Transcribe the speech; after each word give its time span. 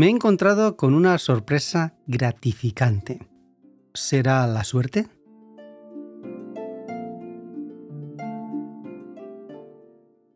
me 0.00 0.06
he 0.06 0.08
encontrado 0.08 0.78
con 0.78 0.94
una 0.94 1.18
sorpresa 1.18 1.92
gratificante. 2.06 3.28
¿Será 3.92 4.46
la 4.46 4.64
suerte? 4.64 5.08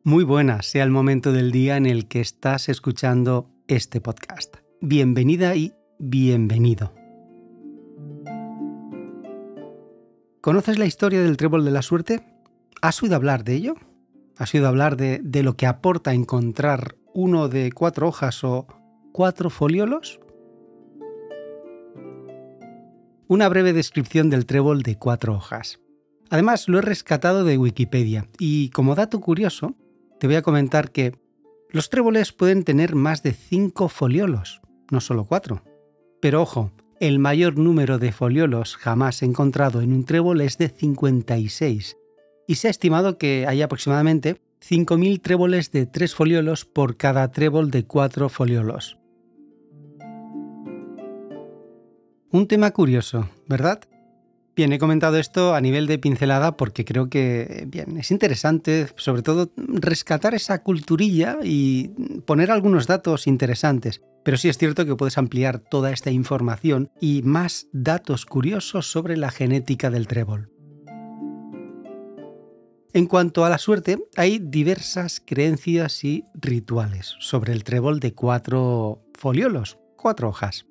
Muy 0.03 0.23
buena 0.23 0.61
sea 0.61 0.85
el 0.85 0.91
momento 0.91 1.33
del 1.33 1.51
día 1.51 1.79
en 1.79 1.87
el 1.87 2.09
que 2.09 2.21
estás 2.21 2.69
escuchando 2.69 3.49
este 3.67 4.03
podcast. 4.03 4.57
Bienvenida 4.83 5.57
y 5.57 5.73
bienvenido. 5.99 6.93
¿Conoces 10.43 10.79
la 10.79 10.85
historia 10.85 11.23
del 11.23 11.39
trébol 11.39 11.65
de 11.65 11.71
la 11.71 11.81
suerte? 11.81 12.21
¿Has 12.83 13.03
oído 13.03 13.17
hablar 13.17 13.45
de 13.45 13.55
ello? 13.55 13.77
¿Has 14.37 14.53
oído 14.53 14.69
hablar 14.69 14.99
de, 14.99 15.43
lo 15.43 15.57
que 15.57 15.67
aporta 15.67 16.13
encontrar 16.13 16.97
uno 17.15 17.49
de 17.49 17.73
cuatro 17.73 18.09
hojas 18.09 18.45
o 18.45 18.67
cuatro 19.15 19.49
foliolos? 19.49 20.19
Una 23.29 23.49
breve 23.49 23.73
descripción 23.73 24.29
del 24.29 24.45
trébol 24.45 24.83
de 24.83 24.99
cuatro 24.99 25.35
hojas. 25.35 25.79
Además, 26.31 26.69
lo 26.69 26.79
he 26.79 26.83
rescatado 26.83 27.45
de 27.45 27.57
Wikipedia 27.57 28.29
y 28.41 28.71
como 28.71 28.97
dato 28.97 29.21
curioso, 29.21 29.77
te 30.19 30.27
voy 30.27 30.35
a 30.35 30.43
comentar 30.43 30.91
que 30.91 31.15
los 31.71 31.91
tréboles 31.91 32.33
pueden 32.33 32.65
tener 32.65 32.97
más 32.97 33.23
de 33.23 33.35
cinco 33.35 33.89
foliolos, 33.89 34.61
no 34.91 35.01
solo 35.01 35.27
cuatro. 35.27 35.63
Pero 36.21 36.43
ojo, 36.43 36.73
el 36.99 37.21
mayor 37.21 37.57
número 37.57 37.99
de 37.99 38.11
foliolos 38.11 38.77
jamás 38.77 39.23
encontrado 39.23 39.81
en 39.81 39.93
un 39.93 40.05
trébol 40.05 40.41
es 40.41 40.59
de 40.59 40.71
56 40.71 41.97
y 42.49 42.57
se 42.57 42.67
ha 42.67 42.71
estimado 42.73 43.17
que 43.17 43.47
hay 43.47 43.63
aproximadamente 43.63 44.41
5.000 44.61 45.23
tréboles 45.23 45.71
de 45.71 45.87
tres 45.87 46.17
foliolos 46.17 46.65
por 46.65 46.97
cada 46.97 47.31
trébol 47.31 47.71
de 47.71 47.85
cuatro 47.85 48.29
foliolos. 48.29 48.99
Un 52.35 52.49
tema 52.49 52.73
curioso, 52.73 53.29
¿verdad? 53.47 53.79
Bien, 54.57 54.73
he 54.73 54.81
comentado 54.81 55.19
esto 55.19 55.55
a 55.55 55.61
nivel 55.61 55.87
de 55.87 56.01
pincelada 56.01 56.57
porque 56.57 56.85
creo 56.85 57.09
que 57.09 57.63
bien, 57.69 57.97
es 57.97 58.11
interesante, 58.11 58.89
sobre 58.97 59.23
todo, 59.23 59.53
rescatar 59.57 60.35
esa 60.35 60.65
culturilla 60.65 61.39
y 61.45 61.91
poner 62.27 62.51
algunos 62.51 62.89
datos 62.89 63.29
interesantes. 63.29 64.03
Pero 64.25 64.37
sí 64.37 64.49
es 64.49 64.59
cierto 64.59 64.85
que 64.85 64.97
puedes 64.97 65.17
ampliar 65.17 65.61
toda 65.61 65.93
esta 65.93 66.11
información 66.11 66.91
y 67.01 67.23
más 67.23 67.69
datos 67.73 68.27
curiosos 68.27 68.91
sobre 68.91 69.17
la 69.17 69.31
genética 69.31 69.91
del 69.91 70.09
trébol. 70.09 70.51
En 72.93 73.07
cuanto 73.07 73.45
a 73.45 73.49
la 73.49 73.59
suerte, 73.59 74.09
hay 74.17 74.41
diversas 74.41 75.23
creencias 75.25 76.03
y 76.03 76.25
rituales 76.35 77.15
sobre 77.21 77.53
el 77.53 77.63
trébol 77.63 78.01
de 78.01 78.13
cuatro 78.13 79.05
foliolos, 79.17 79.79
cuatro 79.97 80.31
hojas. 80.31 80.67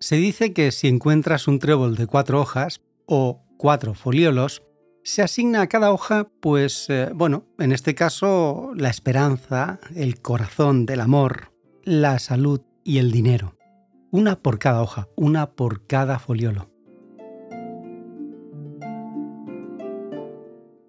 Se 0.00 0.16
dice 0.16 0.52
que 0.52 0.70
si 0.70 0.86
encuentras 0.86 1.48
un 1.48 1.58
trébol 1.58 1.96
de 1.96 2.06
cuatro 2.06 2.40
hojas 2.40 2.80
o 3.06 3.42
cuatro 3.56 3.94
foliolos, 3.94 4.62
se 5.02 5.22
asigna 5.22 5.62
a 5.62 5.66
cada 5.66 5.90
hoja, 5.90 6.28
pues, 6.40 6.86
eh, 6.88 7.10
bueno, 7.12 7.46
en 7.58 7.72
este 7.72 7.96
caso, 7.96 8.72
la 8.76 8.90
esperanza, 8.90 9.80
el 9.96 10.20
corazón 10.20 10.86
del 10.86 11.00
amor, 11.00 11.52
la 11.82 12.20
salud 12.20 12.60
y 12.84 12.98
el 12.98 13.10
dinero. 13.10 13.56
Una 14.12 14.40
por 14.40 14.60
cada 14.60 14.82
hoja, 14.82 15.08
una 15.16 15.50
por 15.50 15.86
cada 15.86 16.20
foliolo. 16.20 16.70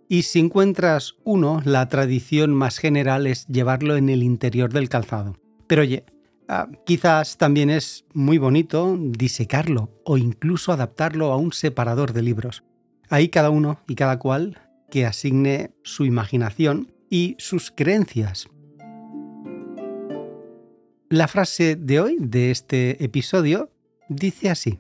Y 0.08 0.24
si 0.24 0.40
encuentras 0.40 1.16
uno, 1.24 1.62
la 1.66 1.88
tradición 1.88 2.54
más 2.54 2.78
general 2.78 3.26
es 3.26 3.48
llevarlo 3.48 3.96
en 3.96 4.10
el 4.10 4.22
interior 4.22 4.72
del 4.72 4.90
calzado. 4.90 5.36
Pero 5.68 5.82
oye, 5.82 6.06
Ah, 6.52 6.68
quizás 6.84 7.38
también 7.38 7.70
es 7.70 8.06
muy 8.16 8.40
bonito 8.40 8.98
disecarlo 9.00 9.92
o 10.04 10.18
incluso 10.18 10.72
adaptarlo 10.72 11.32
a 11.32 11.38
un 11.38 11.54
separador 11.54 12.12
de 12.12 12.24
libros. 12.24 12.64
Ahí 13.08 13.30
cada 13.30 13.52
uno 13.52 13.82
y 13.88 13.94
cada 13.94 14.18
cual 14.18 14.60
que 14.90 15.06
asigne 15.06 15.76
su 15.84 16.06
imaginación 16.06 16.92
y 17.08 17.36
sus 17.38 17.70
creencias. 17.70 18.48
La 21.10 21.28
frase 21.28 21.76
de 21.76 22.00
hoy, 22.00 22.18
de 22.20 22.50
este 22.50 23.04
episodio, 23.04 23.72
dice 24.08 24.50
así. 24.50 24.80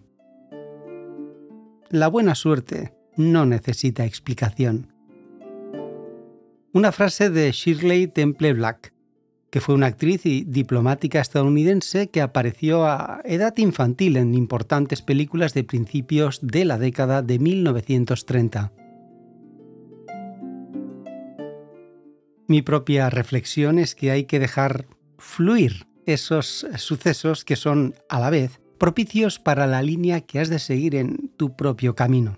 La 1.91 2.07
buena 2.07 2.33
suerte 2.33 2.95
no 3.15 3.45
necesita 3.45 4.05
explicación. 4.05 4.91
Una 6.73 6.91
frase 6.91 7.29
de 7.29 7.51
Shirley 7.51 8.07
Temple 8.07 8.53
Black, 8.53 8.91
que 9.51 9.61
fue 9.61 9.75
una 9.75 9.87
actriz 9.87 10.25
y 10.25 10.43
diplomática 10.43 11.19
estadounidense 11.19 12.09
que 12.09 12.21
apareció 12.21 12.85
a 12.85 13.21
edad 13.25 13.57
infantil 13.57 14.17
en 14.17 14.35
importantes 14.35 15.01
películas 15.01 15.53
de 15.53 15.63
principios 15.63 16.39
de 16.41 16.65
la 16.65 16.77
década 16.77 17.21
de 17.21 17.39
1930. 17.39 18.71
Mi 22.47 22.61
propia 22.61 23.09
reflexión 23.09 23.77
es 23.79 23.95
que 23.95 24.11
hay 24.11 24.25
que 24.25 24.39
dejar 24.39 24.87
fluir 25.17 25.87
esos 26.05 26.65
sucesos 26.77 27.45
que 27.45 27.55
son 27.55 27.95
a 28.09 28.19
la 28.19 28.29
vez 28.29 28.59
propicios 28.79 29.39
para 29.39 29.67
la 29.67 29.83
línea 29.83 30.21
que 30.21 30.39
has 30.39 30.49
de 30.49 30.57
seguir 30.57 30.95
en 30.95 31.31
tu 31.37 31.55
propio 31.55 31.95
camino. 31.95 32.37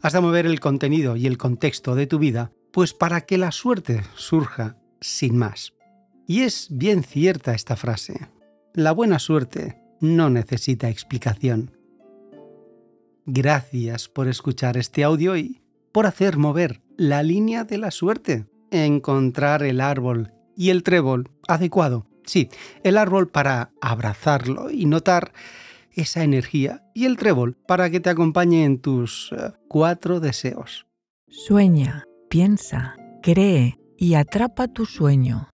Has 0.00 0.12
de 0.12 0.20
mover 0.20 0.46
el 0.46 0.60
contenido 0.60 1.16
y 1.16 1.26
el 1.26 1.38
contexto 1.38 1.94
de 1.94 2.06
tu 2.06 2.18
vida 2.18 2.52
pues 2.74 2.92
para 2.92 3.20
que 3.20 3.38
la 3.38 3.52
suerte 3.52 4.02
surja 4.16 4.76
sin 5.00 5.38
más. 5.38 5.74
Y 6.26 6.40
es 6.40 6.66
bien 6.72 7.04
cierta 7.04 7.54
esta 7.54 7.76
frase. 7.76 8.28
La 8.74 8.90
buena 8.90 9.20
suerte 9.20 9.80
no 10.00 10.28
necesita 10.28 10.88
explicación. 10.88 11.78
Gracias 13.26 14.08
por 14.08 14.26
escuchar 14.26 14.76
este 14.76 15.04
audio 15.04 15.36
y 15.36 15.62
por 15.92 16.06
hacer 16.06 16.36
mover 16.36 16.82
la 16.96 17.22
línea 17.22 17.62
de 17.62 17.78
la 17.78 17.92
suerte, 17.92 18.46
encontrar 18.72 19.62
el 19.62 19.80
árbol 19.80 20.32
y 20.56 20.70
el 20.70 20.82
trébol 20.82 21.30
adecuado. 21.46 22.08
Sí, 22.24 22.48
el 22.82 22.98
árbol 22.98 23.28
para 23.28 23.70
abrazarlo 23.80 24.68
y 24.68 24.86
notar 24.86 25.32
esa 25.92 26.24
energía 26.24 26.82
y 26.92 27.04
el 27.04 27.18
trébol 27.18 27.54
para 27.54 27.88
que 27.88 28.00
te 28.00 28.10
acompañe 28.10 28.64
en 28.64 28.80
tus 28.80 29.30
eh, 29.30 29.52
cuatro 29.68 30.18
deseos. 30.18 30.86
Sueña 31.28 32.04
piensa, 32.34 32.96
cree 33.22 33.78
y 33.96 34.14
atrapa 34.14 34.66
tu 34.66 34.86
sueño. 34.86 35.52